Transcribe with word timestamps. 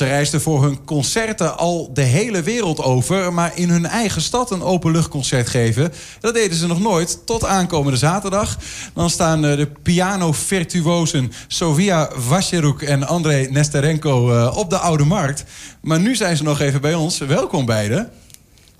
ze 0.00 0.06
reisden 0.06 0.40
voor 0.40 0.62
hun 0.62 0.84
concerten 0.84 1.58
al 1.58 1.90
de 1.92 2.02
hele 2.02 2.42
wereld 2.42 2.82
over. 2.82 3.32
Maar 3.32 3.52
in 3.54 3.68
hun 3.68 3.86
eigen 3.86 4.22
stad 4.22 4.50
een 4.50 4.62
openluchtconcert 4.62 5.48
geven, 5.48 5.92
dat 6.20 6.34
deden 6.34 6.56
ze 6.56 6.66
nog 6.66 6.80
nooit. 6.80 7.26
Tot 7.26 7.44
aankomende 7.44 7.98
zaterdag. 7.98 8.58
Dan 8.94 9.10
staan 9.10 9.44
eh, 9.44 9.56
de 9.56 9.66
piano-virtuosen 9.82 11.32
Sofia 11.46 12.10
Vacheruk 12.14 12.82
en 12.82 13.06
André 13.06 13.46
Nesterenko 13.50 14.32
eh, 14.32 14.56
op 14.56 14.70
de 14.70 14.78
Oude 14.78 15.04
Markt. 15.04 15.44
Maar 15.80 16.00
nu 16.00 16.16
zijn 16.16 16.36
ze 16.36 16.42
nog 16.42 16.60
even 16.60 16.80
bij 16.80 16.94
ons. 16.94 17.18
Welkom 17.18 17.66
beiden. 17.66 18.10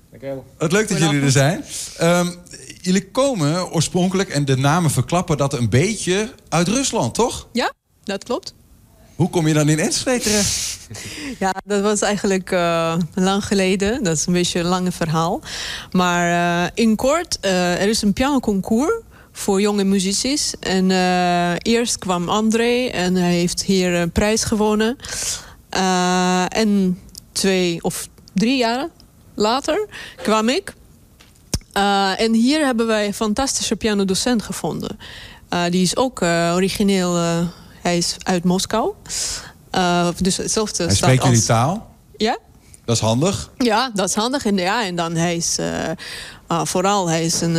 Dankjewel. 0.09 0.45
Het 0.57 0.71
leuk 0.71 0.89
dat 0.89 0.97
jullie 0.97 1.21
er 1.21 1.31
zijn. 1.31 1.63
Ehm, 1.97 2.27
jullie 2.81 3.11
komen 3.11 3.71
oorspronkelijk, 3.71 4.29
en 4.29 4.45
de 4.45 4.57
namen 4.57 4.91
verklappen 4.91 5.37
dat 5.37 5.53
een 5.53 5.69
beetje 5.69 6.33
uit 6.49 6.67
Rusland, 6.67 7.13
toch? 7.13 7.47
Ja, 7.51 7.73
dat 8.03 8.23
klopt. 8.23 8.53
Hoe 9.21 9.29
kom 9.29 9.47
je 9.47 9.53
dan 9.53 9.69
in 9.69 9.79
Enschede 9.79 10.19
terecht? 10.19 10.79
Ja, 11.39 11.55
dat 11.65 11.81
was 11.81 12.01
eigenlijk 12.01 12.51
uh, 12.51 12.95
lang 13.13 13.45
geleden. 13.45 14.03
Dat 14.03 14.17
is 14.17 14.25
een 14.25 14.33
beetje 14.33 14.59
een 14.59 14.65
lange 14.65 14.91
verhaal. 14.91 15.41
Maar 15.91 16.29
uh, 16.29 16.69
in 16.73 16.95
kort, 16.95 17.37
uh, 17.41 17.81
er 17.81 17.89
is 17.89 18.01
een 18.01 18.13
pianoconcours 18.13 18.93
voor 19.31 19.61
jonge 19.61 19.83
muzicis. 19.83 20.53
En 20.59 20.91
eerst 21.57 21.97
kwam 21.97 22.29
André 22.29 22.85
en 22.85 23.15
hij 23.15 23.33
heeft 23.33 23.63
hier 23.63 23.93
een 23.93 24.11
prijs 24.11 24.43
gewonnen. 24.43 24.97
en 26.47 26.99
twee 27.31 27.83
of 27.83 28.07
drie 28.33 28.57
jaar 28.57 28.87
later 29.35 29.87
kwam 30.15 30.49
ik. 30.49 30.73
en 32.17 32.33
hier 32.33 32.65
hebben 32.65 32.87
wij 32.87 33.05
een 33.05 33.13
fantastische 33.13 33.75
pianodocent 33.75 34.43
gevonden. 34.43 34.99
die 35.69 35.81
is 35.81 35.95
ook 35.95 36.21
origineel 36.53 37.17
hij 37.81 37.97
is 37.97 38.15
uit 38.23 38.43
Moskou. 38.43 38.93
Uh, 39.75 40.07
dus 40.17 40.37
hetzelfde 40.37 40.83
Hij 40.83 40.95
spreekt 40.95 41.23
jullie 41.23 41.37
als... 41.37 41.45
taal? 41.45 41.89
Ja. 42.17 42.37
Dat 42.85 42.95
is 42.95 43.01
handig? 43.01 43.51
Ja, 43.57 43.91
dat 43.93 44.09
is 44.09 44.15
handig. 44.15 44.45
En, 44.45 44.57
ja, 44.57 44.85
en 44.85 44.95
dan 44.95 45.15
hij 45.15 45.35
is... 45.35 45.57
Uh, 45.59 46.61
vooral, 46.63 47.09
hij 47.09 47.25
is 47.25 47.41
een 47.41 47.55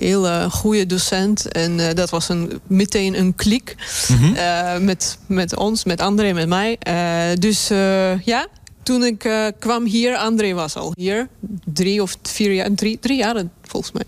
hele 0.00 0.46
goede 0.50 0.86
docent. 0.86 1.52
En 1.52 1.94
dat 1.94 2.10
was 2.10 2.28
een, 2.28 2.60
meteen 2.66 3.18
een 3.18 3.34
klik. 3.34 3.76
Mm 4.08 4.16
-hmm. 4.16 4.84
met, 4.84 5.18
met 5.26 5.56
ons, 5.56 5.84
met 5.84 6.00
André, 6.00 6.32
met 6.32 6.48
mij. 6.48 6.78
dus 7.38 7.68
ja, 8.24 8.46
toen 8.82 9.04
ik 9.04 9.24
uh, 9.24 9.46
kwam 9.58 9.84
hier, 9.84 10.16
André 10.16 10.54
was 10.54 10.76
al 10.76 10.92
hier. 10.94 11.28
Drie 11.64 12.02
of 12.02 12.16
vier 12.22 12.52
jaar, 12.52 12.74
drie, 12.74 12.98
drie 12.98 13.16
jaar 13.16 13.42
volgens 13.62 13.92
mij. 13.92 14.04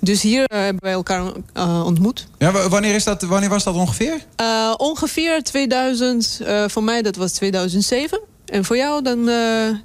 Dus 0.00 0.22
hier 0.22 0.40
uh, 0.52 0.58
hebben 0.58 0.82
wij 0.82 0.92
elkaar 0.92 1.32
uh, 1.56 1.82
ontmoet. 1.84 2.26
Ja, 2.38 2.68
wanneer, 2.68 2.94
is 2.94 3.04
dat, 3.04 3.22
wanneer 3.22 3.48
was 3.48 3.64
dat 3.64 3.74
ongeveer? 3.74 4.24
ongeveer 4.76 5.42
2000, 5.42 6.40
voor 6.66 6.82
mij 6.82 7.02
dat 7.02 7.16
was 7.16 7.32
2007. 7.32 8.20
En 8.44 8.64
voor 8.64 8.76
jou 8.76 9.02
dan 9.02 9.30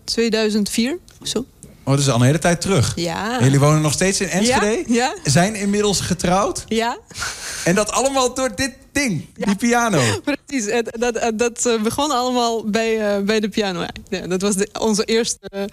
2004, 0.03 0.97
zo. 1.23 1.45
Oh, 1.89 1.95
dat 1.95 2.03
is 2.03 2.09
al 2.09 2.19
een 2.19 2.25
hele 2.25 2.39
tijd 2.39 2.61
terug. 2.61 2.91
Ja. 2.95 3.37
En 3.37 3.43
jullie 3.43 3.59
wonen 3.59 3.81
nog 3.81 3.93
steeds 3.93 4.21
in 4.21 4.29
Enschede? 4.29 4.83
Ja. 4.87 5.13
ja. 5.23 5.31
Zijn 5.31 5.55
inmiddels 5.55 5.99
getrouwd? 5.99 6.63
Ja. 6.67 6.97
En 7.63 7.75
dat 7.75 7.91
allemaal 7.91 8.33
door 8.33 8.55
dit 8.55 8.73
ding, 8.91 9.25
ja. 9.35 9.45
die 9.45 9.55
piano. 9.55 10.01
Precies, 10.23 10.83
dat, 10.83 11.31
dat 11.33 11.69
begon 11.83 12.11
allemaal 12.11 12.63
bij, 12.65 13.17
uh, 13.17 13.23
bij 13.25 13.39
de 13.39 13.49
piano. 13.49 13.85
Ja, 14.09 14.27
dat 14.27 14.41
was 14.41 14.55
de, 14.55 14.69
onze 14.79 15.03
eerste 15.03 15.39
uh, 15.55 15.63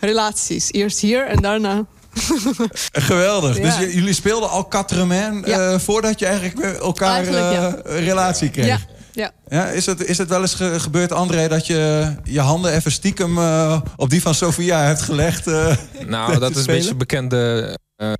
relaties. 0.00 0.72
Eerst 0.72 1.00
hier 1.00 1.26
en 1.26 1.36
daarna... 1.36 1.84
Geweldig. 2.92 3.58
Ja. 3.58 3.78
Dus 3.78 3.94
jullie 3.94 4.14
speelden 4.14 4.50
al 4.50 4.64
Quatre 4.64 5.04
uh, 5.46 5.78
voordat 5.78 6.18
je 6.18 6.26
eigenlijk 6.26 6.58
met 6.58 6.78
elkaar 6.78 7.26
een 7.26 7.82
relatie 7.84 8.50
kreeg? 8.50 8.86
Ja. 9.14 9.32
Ja. 9.48 9.68
Is, 9.68 9.86
het, 9.86 10.04
is 10.04 10.18
het 10.18 10.28
wel 10.28 10.40
eens 10.40 10.54
ge 10.54 10.80
gebeurd, 10.80 11.12
André, 11.12 11.48
dat 11.48 11.66
je 11.66 12.12
je 12.24 12.40
handen 12.40 12.72
even 12.72 12.92
stiekem 12.92 13.38
uh, 13.38 13.80
op 13.96 14.10
die 14.10 14.22
van 14.22 14.34
Sofia 14.34 14.84
hebt 14.84 15.00
gelegd? 15.00 15.46
Uh, 15.46 15.76
nou, 16.06 16.38
dat 16.38 16.50
is 16.50 16.56
een 16.56 16.74
beetje 16.74 16.94
bekende 16.94 17.76
uh, 17.96 18.12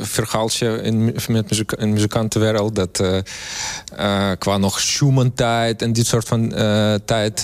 verhaaltje 0.00 0.82
in, 0.82 1.16
met 1.28 1.64
in 1.78 1.92
muzikantenwereld. 1.92 2.74
Dat 2.74 3.00
uh, 3.02 4.30
qua 4.38 4.56
nog 4.56 4.80
Schumann-tijd 4.80 5.82
en 5.82 5.92
dit 5.92 6.06
soort 6.06 6.28
van 6.28 6.52
tijd, 7.04 7.40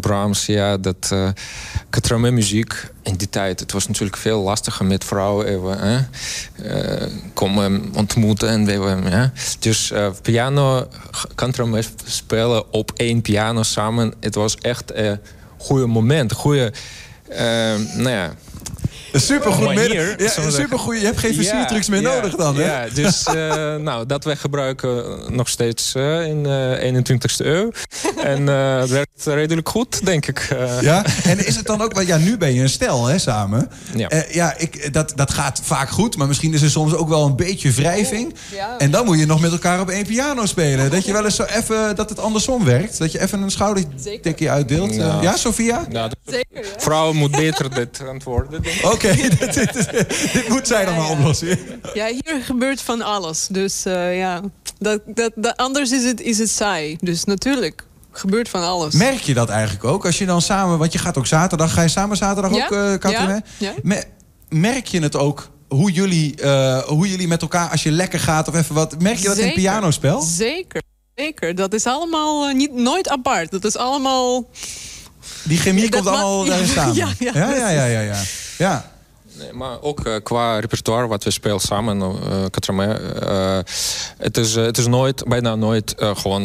Brahms, 0.00 0.46
ja, 0.46 0.76
dat 0.76 1.10
uh, 1.12 2.30
muziek 2.30 2.90
in 3.02 3.14
die 3.14 3.28
tijd, 3.28 3.60
het 3.60 3.72
was 3.72 3.86
natuurlijk 3.86 4.16
veel 4.16 4.42
lastiger 4.42 4.84
met 4.84 5.04
vrouwen 5.04 5.46
even 5.46 5.78
hè, 5.78 5.98
komen 7.34 7.90
ontmoeten 7.94 8.48
en 8.48 8.64
we, 8.64 9.10
ja. 9.10 9.32
Dus 9.58 9.92
piano, 10.22 10.88
country 11.34 11.84
spelen 12.04 12.72
op 12.72 12.92
één 12.96 13.22
piano 13.22 13.62
samen, 13.62 14.14
het 14.20 14.34
was 14.34 14.56
echt 14.56 14.94
een 14.94 15.20
goede 15.58 15.86
moment, 15.86 16.32
goede, 16.32 16.72
nou 17.96 18.10
ja. 18.10 18.34
Een 19.12 19.20
supergoed 19.20 19.74
midden. 19.74 20.14
Ja, 20.18 20.50
supergoed. 20.50 21.00
Je 21.00 21.04
hebt 21.04 21.18
geen 21.18 21.34
versiertrucs 21.34 21.86
ja, 21.86 21.92
meer 21.92 22.02
ja, 22.02 22.14
nodig 22.14 22.34
dan, 22.34 22.56
hè? 22.56 22.64
Ja, 22.64 22.88
dus 22.94 23.26
uh, 23.34 23.74
nou, 23.88 24.06
dat 24.06 24.24
wij 24.24 24.36
gebruiken 24.36 25.20
nog 25.34 25.48
steeds 25.48 25.94
uh, 25.96 26.26
in 26.26 26.42
de 26.42 26.78
uh, 26.82 27.02
21ste 27.02 27.46
eeuw. 27.46 27.70
en 28.32 28.46
het 28.46 28.90
werkt 28.90 29.24
redelijk 29.24 29.68
goed, 29.68 30.04
denk 30.04 30.26
ik. 30.26 30.56
Ja, 30.80 31.04
en 31.24 31.46
is 31.46 31.56
het 31.56 31.66
dan 31.66 31.82
ook... 31.82 32.02
Ja, 32.02 32.16
nu 32.16 32.36
ben 32.36 32.54
je 32.54 32.62
een 32.62 32.68
stel, 32.68 33.06
hè, 33.06 33.18
samen. 33.18 33.70
Ja, 33.94 34.08
ja 34.30 34.54
ik, 34.56 34.92
dat, 34.92 35.12
dat 35.16 35.32
gaat 35.32 35.60
vaak 35.62 35.90
goed, 35.90 36.16
maar 36.16 36.26
misschien 36.26 36.54
is 36.54 36.62
er 36.62 36.70
soms 36.70 36.94
ook 36.94 37.08
wel 37.08 37.24
een 37.26 37.36
beetje 37.36 37.70
wrijving. 37.70 38.34
Ja. 38.54 38.78
En 38.78 38.90
dan 38.90 39.04
moet 39.04 39.18
je 39.18 39.26
nog 39.26 39.40
met 39.40 39.52
elkaar 39.52 39.80
op 39.80 39.88
één 39.88 40.06
piano 40.06 40.46
spelen. 40.46 40.90
Dat 40.90 41.04
je 41.04 41.12
wel 41.12 41.24
eens 41.24 41.36
zo 41.36 41.44
even... 41.44 41.96
Dat 41.96 42.08
het 42.08 42.18
andersom 42.18 42.64
werkt. 42.64 42.98
Dat 42.98 43.12
je 43.12 43.20
even 43.20 43.42
een 43.42 43.50
schoudertikje 43.50 44.50
uitdeelt. 44.50 44.94
Ja, 44.94 45.22
ja 45.22 45.36
Sofia? 45.36 45.86
Ja, 45.90 46.10
Zeker, 46.24 46.64
ja. 46.64 46.68
Vrouwen 46.76 47.16
moet 47.16 47.30
beter 47.30 47.74
dit 47.74 48.02
antwoorden, 48.08 48.64
ik. 48.64 48.97
Oké, 48.98 49.14
dit, 50.32 50.48
moet 50.48 50.66
zij 50.66 50.84
dan 50.84 50.96
maar 50.96 51.10
oplossen. 51.10 51.58
Ja, 51.94 52.06
hier 52.06 52.42
gebeurt 52.42 52.82
van 52.82 53.02
alles. 53.02 53.46
Dus 53.50 53.86
uh, 53.86 54.18
ja, 54.18 54.40
dat, 54.78 55.00
dat, 55.06 55.32
dat, 55.34 55.56
anders 55.56 55.90
is 55.90 56.04
het, 56.04 56.20
is 56.20 56.38
het 56.38 56.50
saai. 56.50 56.96
Dus 57.00 57.24
natuurlijk, 57.24 57.84
gebeurt 58.10 58.48
van 58.48 58.62
alles. 58.62 58.94
Merk 58.94 59.20
je 59.20 59.34
dat 59.34 59.48
eigenlijk 59.48 59.84
ook? 59.84 60.06
Als 60.06 60.18
je 60.18 60.26
dan 60.26 60.42
samen, 60.42 60.78
want 60.78 60.92
je 60.92 60.98
gaat 60.98 61.18
ook 61.18 61.26
zaterdag, 61.26 61.72
ga 61.72 61.82
je 61.82 61.88
samen 61.88 62.16
zaterdag 62.16 62.54
ja? 62.54 62.64
ook, 62.64 63.02
uh? 63.04 63.12
Ja? 63.12 63.42
ja. 63.58 64.02
Merk 64.48 64.86
je 64.86 65.00
het 65.00 65.16
ook 65.16 65.50
hoe 65.68 65.92
jullie, 65.92 66.42
uh, 66.42 66.78
hoe 66.78 67.08
jullie 67.08 67.28
met 67.28 67.42
elkaar, 67.42 67.70
als 67.70 67.82
je 67.82 67.90
lekker 67.90 68.20
gaat 68.20 68.48
of 68.48 68.54
even 68.54 68.74
wat, 68.74 69.00
merk 69.02 69.16
je 69.16 69.26
dat 69.26 69.36
Zeker. 69.36 69.50
in 69.50 69.62
pianospel? 69.62 70.20
Zeker, 70.20 70.82
zeker. 71.14 71.54
Dat 71.54 71.72
is 71.72 71.84
allemaal 71.84 72.48
uh, 72.48 72.54
niet, 72.54 72.72
nooit 72.72 73.08
apart. 73.08 73.50
Dat 73.50 73.64
is 73.64 73.76
allemaal... 73.76 74.48
Die 75.48 75.58
chemie 75.58 75.88
komt 75.88 76.06
allemaal 76.06 76.44
ja, 76.50 76.64
samen. 76.64 76.94
Ja, 76.94 77.08
ja, 77.18 77.32
ja, 77.34 77.54
ja, 77.54 77.68
ja, 77.68 77.84
ja, 77.84 78.00
ja. 78.00 78.22
ja. 78.58 78.96
Nee, 79.38 79.52
maar 79.52 79.82
ook 79.82 80.06
uh, 80.06 80.14
qua 80.22 80.58
repertoire 80.58 81.06
wat 81.06 81.24
we 81.24 81.30
spelen 81.30 81.60
samen, 81.60 82.00
uh, 82.00 82.44
uh, 82.72 83.58
het, 84.18 84.36
is, 84.36 84.54
het 84.54 84.78
is 84.78 84.86
nooit, 84.86 85.24
bijna 85.24 85.54
nooit 85.54 85.94
gewoon. 85.96 86.42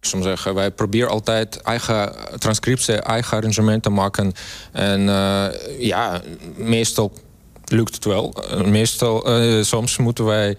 Ik 0.00 0.08
zou 0.08 0.22
zeggen, 0.22 0.54
wij 0.54 0.70
proberen 0.70 1.08
altijd 1.08 1.60
eigen 1.60 2.14
transcriptie, 2.38 2.94
eigen 2.94 3.36
arrangementen 3.36 3.82
te 3.82 3.90
maken. 3.90 4.32
En 4.72 5.00
ja, 5.78 6.20
meestal 6.56 7.12
lukt 7.64 7.94
het 7.94 8.04
wel. 8.04 8.34
meestal, 8.64 9.26
soms 9.64 9.96
moeten 9.96 10.24
wij 10.24 10.56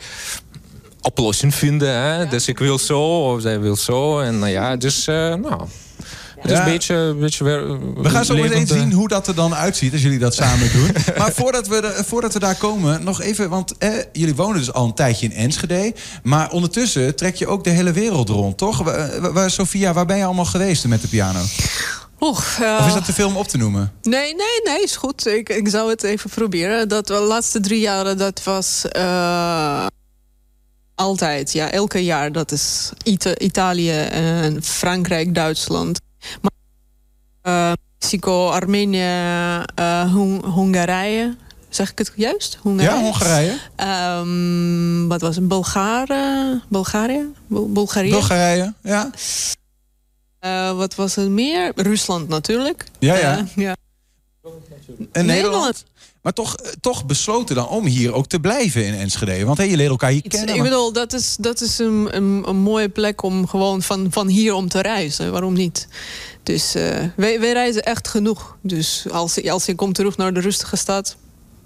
oplossing 1.01 1.55
vinden. 1.55 1.89
Hè? 1.89 2.21
Ja. 2.21 2.25
Dus 2.25 2.47
ik 2.47 2.57
wil 2.57 2.77
zo, 2.77 3.31
of 3.33 3.41
zij 3.41 3.59
wil 3.59 3.75
zo. 3.75 4.19
En 4.19 4.39
nou 4.39 4.51
ja, 4.51 4.75
dus 4.75 5.05
nou. 5.05 5.67
Het 6.41 6.51
is 6.51 6.57
ja. 6.57 6.65
een 6.65 6.71
beetje, 6.71 6.95
een 6.95 7.19
beetje 7.19 7.43
We 7.95 8.09
gaan 8.09 8.25
zo 8.25 8.35
meteen 8.35 8.67
zien 8.67 8.91
hoe 8.91 9.07
dat 9.07 9.27
er 9.27 9.35
dan 9.35 9.55
uitziet 9.55 9.91
als 9.91 10.01
jullie 10.01 10.19
dat 10.19 10.33
samen 10.33 10.71
doen. 10.71 10.91
maar 11.17 11.31
voordat 11.31 11.67
we, 11.67 11.81
de, 11.81 12.03
voordat 12.05 12.33
we 12.33 12.39
daar 12.39 12.55
komen, 12.55 13.03
nog 13.03 13.21
even... 13.21 13.49
want 13.49 13.77
eh, 13.77 13.89
jullie 14.13 14.35
wonen 14.35 14.57
dus 14.57 14.73
al 14.73 14.85
een 14.85 14.93
tijdje 14.93 15.25
in 15.25 15.33
Enschede... 15.33 15.93
maar 16.23 16.51
ondertussen 16.51 17.15
trek 17.15 17.35
je 17.35 17.47
ook 17.47 17.63
de 17.63 17.69
hele 17.69 17.91
wereld 17.91 18.29
rond, 18.29 18.57
toch? 18.57 18.77
Waar, 18.77 19.33
waar, 19.33 19.51
Sophia, 19.51 19.93
waar 19.93 20.05
ben 20.05 20.17
je 20.17 20.25
allemaal 20.25 20.45
geweest 20.45 20.87
met 20.87 21.01
de 21.01 21.07
piano? 21.07 21.39
Och, 22.19 22.57
uh, 22.61 22.77
of 22.79 22.87
is 22.87 22.93
dat 22.93 23.05
te 23.05 23.13
veel 23.13 23.27
om 23.27 23.37
op 23.37 23.47
te 23.47 23.57
noemen? 23.57 23.91
Nee, 24.01 24.35
nee, 24.35 24.61
nee, 24.63 24.83
is 24.83 24.95
goed. 24.95 25.27
Ik, 25.27 25.49
ik 25.49 25.67
zou 25.69 25.89
het 25.89 26.03
even 26.03 26.29
proberen. 26.29 26.87
Dat 26.87 27.07
de 27.07 27.13
laatste 27.13 27.59
drie 27.59 27.79
jaren, 27.79 28.17
dat 28.17 28.43
was... 28.43 28.85
Uh, 28.97 29.85
altijd, 30.95 31.51
ja, 31.51 31.71
elke 31.71 32.03
jaar. 32.03 32.31
Dat 32.31 32.51
is 32.51 32.89
Ita 33.03 33.37
Italië, 33.37 33.99
en 33.99 34.63
Frankrijk, 34.63 35.35
Duitsland. 35.35 35.99
Uh, 37.49 37.71
Mexico, 37.99 38.49
Armenië, 38.49 39.63
uh, 39.79 40.13
Hon 40.13 40.45
Hongarije. 40.45 41.35
Zeg 41.69 41.91
ik 41.91 41.97
het 41.97 42.11
juist? 42.15 42.57
Hongarije. 42.61 42.95
Ja, 42.95 43.01
Hongarije. 43.01 43.57
Um, 44.19 45.07
wat 45.07 45.21
was 45.21 45.35
het? 45.35 45.47
Bulgaren? 45.47 46.63
Bulgarije? 46.67 47.29
Bul 47.47 47.71
Bulgarije? 47.71 48.11
Bulgarije, 48.11 48.73
ja. 48.83 49.09
Uh, 50.45 50.77
wat 50.77 50.95
was 50.95 51.15
het 51.15 51.29
meer? 51.29 51.71
Rusland 51.75 52.27
natuurlijk. 52.27 52.85
Ja, 52.99 53.15
ja. 53.17 53.45
ja. 53.55 53.75
En 55.11 55.25
Nederland? 55.25 55.27
Nederland. 55.27 55.85
Maar 56.21 56.33
toch, 56.33 56.55
toch 56.81 57.05
besloten 57.05 57.55
dan 57.55 57.67
om 57.67 57.85
hier 57.85 58.13
ook 58.13 58.27
te 58.27 58.39
blijven 58.39 58.85
in 58.85 58.93
Enschede. 58.93 59.45
Want 59.45 59.57
hey, 59.57 59.69
je 59.69 59.75
leert 59.75 59.89
elkaar 59.89 60.11
hier 60.11 60.21
kennen. 60.27 60.55
Ik 60.55 60.61
bedoel, 60.61 60.93
dat 60.93 61.13
is, 61.13 61.35
dat 61.39 61.61
is 61.61 61.79
een, 61.79 62.07
een, 62.15 62.43
een 62.47 62.55
mooie 62.55 62.89
plek 62.89 63.21
om 63.21 63.47
gewoon 63.47 63.81
van, 63.81 64.07
van 64.11 64.27
hier 64.27 64.53
om 64.53 64.69
te 64.69 64.81
reizen. 64.81 65.31
Waarom 65.31 65.53
niet? 65.53 65.87
Dus 66.49 66.75
uh, 66.75 66.83
wij, 67.15 67.39
wij 67.39 67.51
reizen 67.51 67.83
echt 67.83 68.07
genoeg. 68.07 68.57
Dus 68.61 69.05
als, 69.11 69.49
als 69.49 69.65
je 69.65 69.75
komt 69.75 69.95
terug 69.95 70.17
naar 70.17 70.33
de 70.33 70.39
rustige 70.39 70.75
stad, 70.75 71.15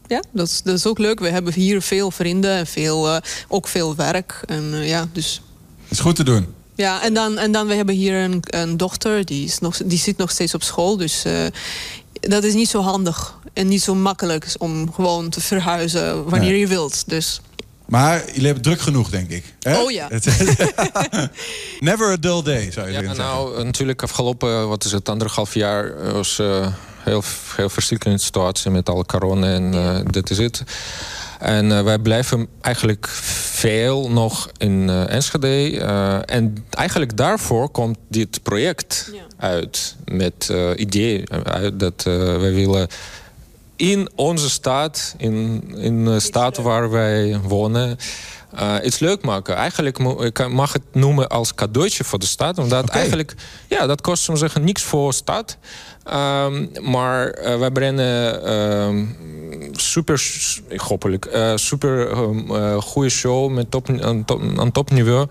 ja, 0.07 0.21
dat 0.31 0.47
is, 0.47 0.61
dat 0.61 0.75
is 0.75 0.85
ook 0.85 0.97
leuk. 0.97 1.19
We 1.19 1.29
hebben 1.29 1.53
hier 1.53 1.81
veel 1.81 2.11
vrienden 2.11 2.51
en 2.51 2.67
veel, 2.67 3.07
uh, 3.07 3.17
ook 3.47 3.67
veel 3.67 3.95
werk. 3.95 4.41
En, 4.45 4.63
uh, 4.73 4.87
ja, 4.87 5.07
dus... 5.11 5.41
is 5.87 5.99
goed 5.99 6.15
te 6.15 6.23
doen. 6.23 6.47
Ja, 6.75 7.01
en 7.01 7.13
dan, 7.13 7.37
en 7.37 7.51
dan 7.51 7.67
we 7.67 7.73
hebben 7.73 7.95
hier 7.95 8.23
een, 8.23 8.37
een 8.41 8.77
dochter, 8.77 9.25
die, 9.25 9.45
is 9.45 9.59
nog, 9.59 9.77
die 9.85 9.97
zit 9.97 10.17
nog 10.17 10.31
steeds 10.31 10.53
op 10.53 10.63
school. 10.63 10.97
Dus 10.97 11.23
dat 12.19 12.43
is 12.43 12.53
niet 12.53 12.69
zo 12.69 12.81
handig 12.81 13.39
en 13.53 13.67
niet 13.67 13.81
zo 13.81 13.95
makkelijk 13.95 14.55
om 14.57 14.93
gewoon 14.93 15.29
te 15.29 15.41
verhuizen 15.41 16.23
wanneer 16.29 16.49
nee. 16.49 16.59
je 16.59 16.67
wilt. 16.67 17.03
Dus... 17.09 17.41
Maar 17.93 18.23
jullie 18.25 18.45
hebben 18.45 18.63
druk 18.63 18.81
genoeg, 18.81 19.09
denk 19.09 19.29
ik. 19.29 19.43
Hè? 19.59 19.81
Oh 19.81 19.91
ja. 19.91 20.07
Never 21.79 22.11
a 22.11 22.17
dull 22.17 22.43
day, 22.43 22.71
zou 22.71 22.87
je 22.87 22.93
ja, 22.93 22.99
zeggen. 22.99 23.17
Nou, 23.17 23.63
natuurlijk 23.63 24.03
afgelopen, 24.03 24.67
wat 24.67 24.83
is 24.83 24.91
het, 24.91 25.09
anderhalf 25.09 25.53
jaar 25.53 26.13
was 26.13 26.39
uh, 26.39 26.67
heel, 26.97 27.23
heel 27.55 27.69
verschrikkelijke 27.69 28.23
situatie 28.23 28.71
met 28.71 28.89
alle 28.89 29.05
corona 29.05 29.53
en 29.53 29.73
uh, 29.73 29.99
dit 30.11 30.29
is 30.29 30.37
het. 30.37 30.63
En 31.39 31.65
uh, 31.65 31.81
wij 31.81 31.99
blijven 31.99 32.47
eigenlijk 32.61 33.07
veel 33.07 34.09
nog 34.09 34.49
in 34.57 34.87
uh, 34.87 35.13
Enschede. 35.13 35.71
Uh, 35.71 36.17
en 36.25 36.65
eigenlijk 36.69 37.17
daarvoor 37.17 37.69
komt 37.69 37.97
dit 38.07 38.43
project 38.43 39.09
ja. 39.13 39.21
uit. 39.37 39.95
Met 40.05 40.53
idee 40.75 41.23
uit 41.43 41.79
dat 41.79 42.03
wij 42.03 42.53
willen 42.53 42.87
in 43.75 44.09
onze 44.15 44.49
stad, 44.49 45.15
in, 45.17 45.63
in 45.75 46.05
de 46.05 46.19
stad 46.19 46.57
waar 46.57 46.89
wij 46.89 47.39
wonen... 47.43 47.97
Uh, 48.59 48.75
iets 48.83 48.99
leuk 48.99 49.21
maken. 49.21 49.55
Eigenlijk 49.55 49.99
ik 49.99 50.47
mag 50.47 50.73
het 50.73 50.81
noemen 50.91 51.29
als 51.29 51.55
cadeautje 51.55 52.03
voor 52.03 52.19
de 52.19 52.25
stad. 52.25 52.57
Omdat 52.57 52.83
okay. 52.83 52.95
eigenlijk, 52.95 53.35
ja, 53.67 53.85
dat 53.85 54.01
kost 54.01 54.23
soms 54.23 54.39
zeggen 54.39 54.63
niks 54.63 54.83
voor 54.83 55.09
de 55.09 55.15
stad. 55.15 55.57
Um, 56.13 56.71
maar 56.81 57.39
uh, 57.39 57.59
wij 57.59 57.71
brengen 57.71 58.51
um, 58.53 59.17
super, 59.71 60.23
hopelijk, 60.75 61.25
uh, 61.33 61.51
super 61.55 62.11
um, 62.17 62.81
goede 62.81 63.09
show 63.09 63.51
met 63.51 63.71
top, 63.71 63.89
aan, 64.01 64.25
top, 64.25 64.41
aan 64.57 64.71
topniveau. 64.71 65.27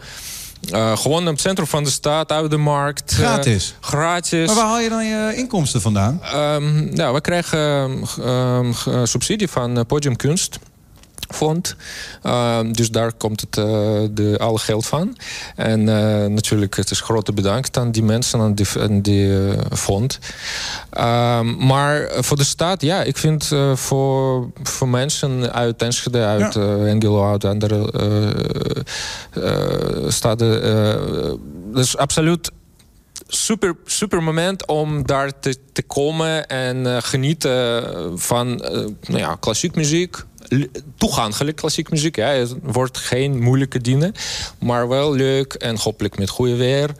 Uh, 0.70 0.96
gewoon 0.96 1.20
in 1.20 1.26
het 1.26 1.40
centrum 1.40 1.66
van 1.66 1.84
de 1.84 1.90
stad, 1.90 2.32
uit 2.32 2.50
de 2.50 2.56
markt. 2.56 3.12
Gratis? 3.12 3.74
Uh, 3.80 3.88
gratis. 3.88 4.46
Maar 4.46 4.54
waar 4.56 4.64
haal 4.64 4.80
je 4.80 4.88
dan 4.88 5.06
je 5.06 5.32
inkomsten 5.36 5.80
vandaan? 5.80 6.20
Um, 6.34 6.94
nou, 6.94 7.14
we 7.14 7.20
krijgen 7.20 7.60
um, 8.20 8.74
subsidie 9.04 9.48
van 9.48 9.86
Podium 9.86 10.16
Kunst. 10.16 10.58
Fond. 11.32 11.76
Uh, 12.22 12.58
dus 12.70 12.90
daar 12.90 13.12
komt 13.12 13.40
het 13.40 13.56
uh, 13.56 13.64
de, 14.10 14.36
alle 14.38 14.58
geld 14.58 14.86
van. 14.86 15.16
En 15.56 15.80
uh, 15.80 16.26
natuurlijk, 16.26 16.76
het 16.76 16.90
is 16.90 17.00
grote 17.00 17.32
bedankt 17.32 17.76
aan 17.76 17.90
die 17.90 18.02
mensen, 18.02 18.40
aan 18.40 18.54
die, 18.54 18.66
aan 18.78 19.00
die 19.00 19.52
fond. 19.72 20.18
Ehm, 20.90 21.66
maar 21.66 22.10
voor 22.14 22.36
de 22.36 22.44
staat, 22.44 22.82
ja, 22.82 23.02
ik 23.02 23.16
vind 23.16 23.50
voor, 23.74 24.50
voor 24.62 24.88
mensen 24.88 25.52
uit 25.52 25.82
Enschede, 25.82 26.24
uit 26.24 26.54
ja. 26.54 26.76
Engelo, 26.76 27.30
uit 27.30 27.44
andere 27.44 27.90
staten, 30.08 30.62
dat 31.72 31.84
is 31.84 31.96
absoluut 31.96 32.50
super, 33.34 33.76
super 33.84 34.22
moment 34.22 34.66
om 34.66 35.06
daar 35.06 35.38
te, 35.40 35.56
te 35.72 35.82
komen 35.82 36.46
en 36.46 36.76
uh, 36.76 36.96
genieten 37.00 38.18
van 38.18 38.48
uh, 38.48 38.70
nou 39.00 39.18
ja, 39.18 39.36
klassiek 39.40 39.74
muziek. 39.74 40.16
Toegankelijk 40.96 41.56
klassiek 41.56 41.90
muziek. 41.90 42.16
Ja. 42.16 42.28
Het 42.28 42.54
wordt 42.62 42.98
geen 42.98 43.42
moeilijke 43.42 43.80
dingen, 43.80 44.14
maar 44.60 44.88
wel 44.88 45.12
leuk 45.12 45.52
en 45.52 45.78
hopelijk 45.78 46.18
met 46.18 46.30
goede 46.30 46.56
weer 46.56 46.90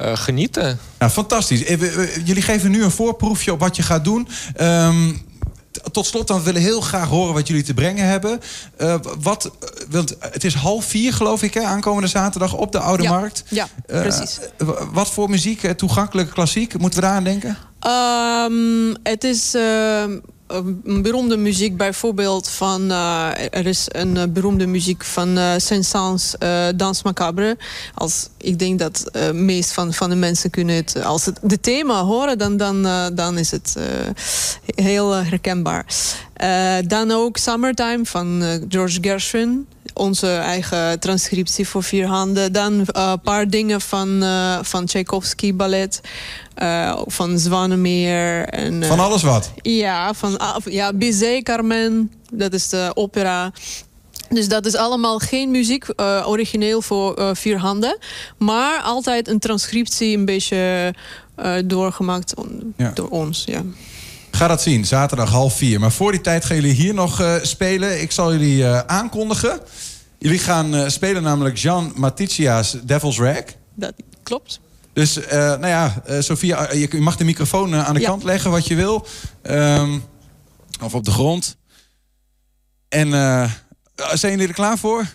uh, 0.00 0.16
genieten. 0.16 0.78
Ja, 0.98 1.10
fantastisch. 1.10 1.60
Jullie 2.24 2.42
geven 2.42 2.70
nu 2.70 2.84
een 2.84 2.90
voorproefje 2.90 3.52
op 3.52 3.60
wat 3.60 3.76
je 3.76 3.82
gaat 3.82 4.04
doen. 4.04 4.28
Um, 4.60 5.24
tot 5.92 6.06
slot 6.06 6.26
dan 6.26 6.42
willen 6.42 6.60
we 6.60 6.66
heel 6.66 6.80
graag 6.80 7.08
horen 7.08 7.34
wat 7.34 7.46
jullie 7.46 7.62
te 7.62 7.74
brengen 7.74 8.06
hebben. 8.06 8.40
Uh, 8.80 8.94
wat, 9.20 9.50
want 9.90 10.16
het 10.20 10.44
is 10.44 10.54
half 10.54 10.84
vier, 10.84 11.12
geloof 11.12 11.42
ik, 11.42 11.54
hè, 11.54 11.62
aankomende 11.62 12.08
zaterdag 12.08 12.52
op 12.52 12.72
de 12.72 12.78
Oude 12.78 13.02
ja, 13.02 13.10
Markt. 13.10 13.44
Ja, 13.48 13.68
uh, 13.86 14.00
precies. 14.00 14.38
Wat 14.92 15.10
voor 15.10 15.30
muziek, 15.30 15.60
toegankelijke 15.60 16.32
klassiek, 16.32 16.78
moeten 16.78 17.00
we 17.00 17.06
daar 17.06 17.16
aan 17.16 17.24
denken? 17.24 17.56
Um, 17.86 18.96
het 19.02 19.24
is... 19.24 19.54
Een 20.46 21.02
beroemde 21.02 21.36
muziek 21.36 21.76
bijvoorbeeld 21.76 22.48
van... 22.48 22.90
Uh, 22.90 23.30
er 23.50 23.66
is 23.66 23.86
een 23.88 24.16
uh, 24.16 24.22
beroemde 24.28 24.66
muziek 24.66 25.04
van 25.04 25.38
uh, 25.38 25.52
Saint-Saëns 25.56 26.34
Dans 26.76 27.02
Macabre. 27.02 27.56
Als, 27.94 28.28
ik 28.36 28.58
denk 28.58 28.78
dat 28.78 29.10
uh, 29.12 29.30
meest 29.30 29.72
van, 29.72 29.92
van 29.92 30.10
de 30.10 30.16
mensen 30.16 30.50
kunnen 30.50 30.76
het... 30.76 31.04
Als 31.04 31.24
het 31.24 31.38
de 31.42 31.60
thema 31.60 32.02
horen, 32.02 32.38
dan, 32.38 32.56
dan, 32.56 32.82
dan 33.14 33.38
is 33.38 33.50
het 33.50 33.76
heel 34.64 35.10
herkenbaar. 35.10 35.86
dan 36.86 37.10
ook 37.10 37.36
Summertime 37.36 38.04
van 38.04 38.42
George 38.68 38.98
Gershwin 39.00 39.66
onze 39.96 40.28
eigen 40.34 41.00
transcriptie 41.00 41.68
voor 41.68 41.82
vier 41.82 42.06
handen. 42.06 42.52
Dan 42.52 42.72
een 42.72 42.86
uh, 42.96 43.12
paar 43.22 43.48
dingen 43.48 43.80
van, 43.80 44.22
uh, 44.22 44.58
van 44.62 44.86
Tchaikovsky 44.86 45.54
ballet. 45.54 46.00
Uh, 46.62 47.00
van 47.06 47.38
Zwanemeer. 47.38 48.48
En, 48.48 48.84
van 48.84 49.00
alles 49.00 49.22
wat? 49.22 49.52
Ja, 49.62 50.14
van 50.14 50.40
ja, 50.64 50.92
Bizet, 50.92 51.42
Carmen. 51.42 52.12
Dat 52.32 52.52
is 52.52 52.68
de 52.68 52.90
opera. 52.94 53.52
Dus 54.28 54.48
dat 54.48 54.66
is 54.66 54.74
allemaal 54.74 55.18
geen 55.18 55.50
muziek 55.50 55.86
uh, 55.96 56.24
origineel 56.26 56.82
voor 56.82 57.18
uh, 57.18 57.30
vier 57.32 57.58
handen. 57.58 57.98
Maar 58.38 58.80
altijd 58.80 59.28
een 59.28 59.38
transcriptie 59.38 60.16
een 60.16 60.24
beetje 60.24 60.94
uh, 61.38 61.54
doorgemaakt 61.64 62.34
on, 62.34 62.74
ja. 62.76 62.90
door 62.94 63.08
ons. 63.08 63.42
Ja. 63.46 63.62
Ga 64.36 64.46
dat 64.46 64.62
zien, 64.62 64.84
zaterdag 64.84 65.30
half 65.30 65.56
vier. 65.56 65.80
Maar 65.80 65.92
voor 65.92 66.12
die 66.12 66.20
tijd 66.20 66.44
gaan 66.44 66.56
jullie 66.56 66.72
hier 66.72 66.94
nog 66.94 67.20
uh, 67.20 67.34
spelen. 67.42 68.00
Ik 68.00 68.12
zal 68.12 68.32
jullie 68.32 68.58
uh, 68.58 68.78
aankondigen. 68.78 69.60
Jullie 70.18 70.38
gaan 70.38 70.74
uh, 70.74 70.88
spelen 70.88 71.22
namelijk 71.22 71.56
Jean 71.56 71.92
Maticia's 71.94 72.76
Devil's 72.82 73.18
Rag. 73.18 73.44
Dat 73.74 73.92
klopt. 74.22 74.60
Dus, 74.92 75.18
nou 75.30 75.66
ja, 75.66 76.02
Sofia, 76.20 76.72
je 76.72 76.88
mag 77.00 77.16
de 77.16 77.24
microfoon 77.24 77.74
aan 77.74 77.94
de 77.94 78.00
ja. 78.00 78.08
kant 78.08 78.22
leggen 78.22 78.50
wat 78.50 78.66
je 78.66 78.74
wil. 78.74 79.06
Um, 79.42 80.04
of 80.82 80.94
op 80.94 81.04
de 81.04 81.10
grond. 81.10 81.56
En 82.88 83.10
zijn 84.12 84.32
jullie 84.32 84.48
er 84.48 84.54
klaar 84.54 84.78
voor? 84.78 85.06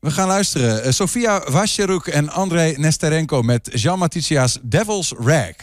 We 0.00 0.10
gaan 0.10 0.28
luisteren. 0.28 0.94
Sofia 0.94 1.50
Wasjeruk 1.50 2.06
en 2.06 2.28
André 2.28 2.74
Nesterenko 2.76 3.42
met 3.42 3.70
Jean 3.72 3.98
Maticia's 3.98 4.58
Devil's 4.62 5.12
Rag. 5.18 5.54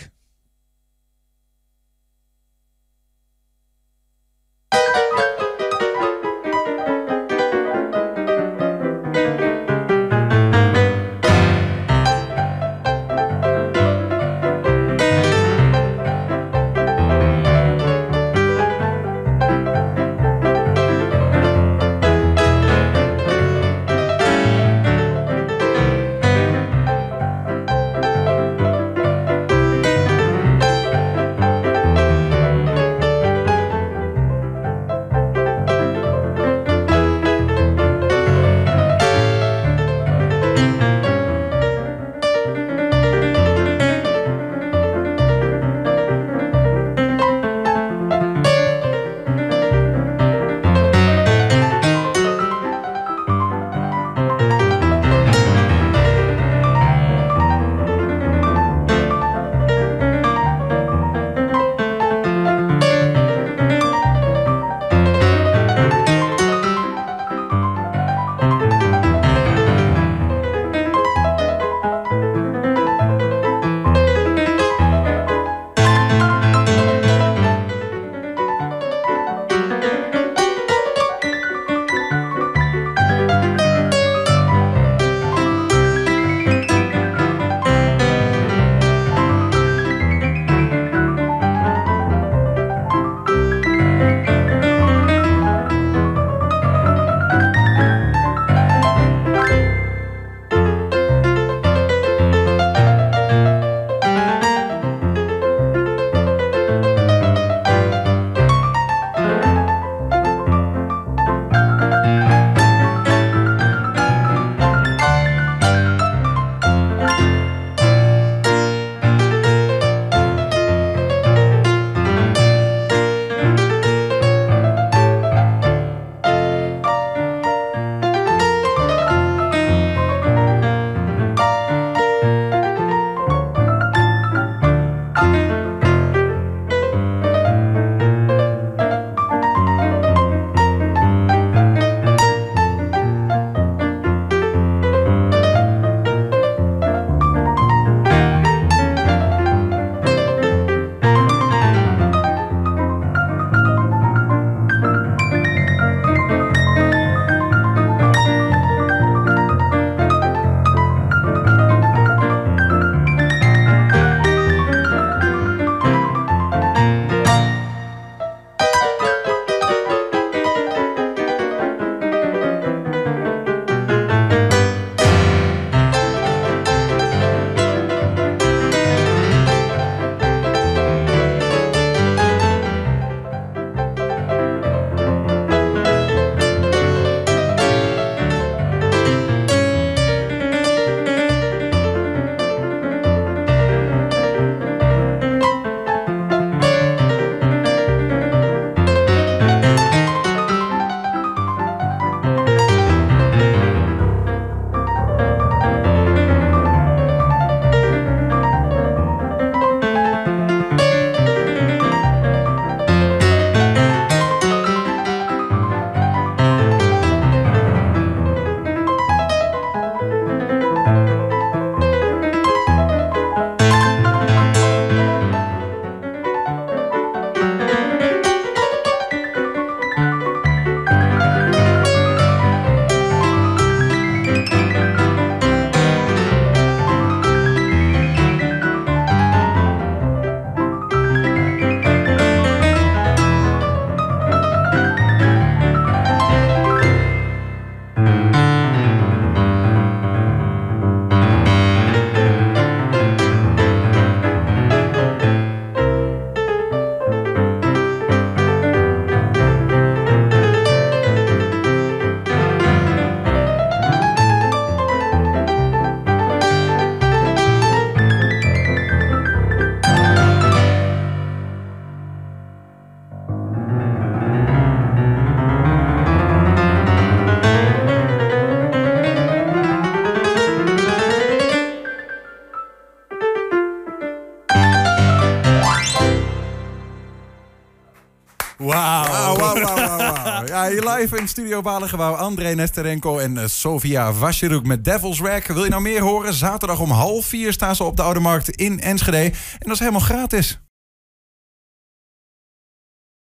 Live 291.01 291.17
in 291.17 291.27
Studio 291.27 291.61
Balengebouw. 291.61 292.13
André 292.13 292.53
Nesterenko 292.53 293.17
en 293.17 293.35
uh, 293.35 293.43
Sofia 293.45 294.13
Vasjeroek 294.13 294.65
met 294.65 294.83
Devil's 294.83 295.19
Rack. 295.19 295.47
Wil 295.47 295.63
je 295.63 295.69
nou 295.69 295.81
meer 295.81 296.01
horen? 296.01 296.33
Zaterdag 296.33 296.79
om 296.79 296.91
half 296.91 297.25
vier 297.25 297.53
staan 297.53 297.75
ze 297.75 297.83
op 297.83 297.95
de 297.95 298.01
Oude 298.01 298.19
Markt 298.19 298.49
in 298.49 298.79
Enschede. 298.79 299.17
En 299.17 299.33
dat 299.59 299.71
is 299.71 299.79
helemaal 299.79 300.01
gratis. 300.01 300.59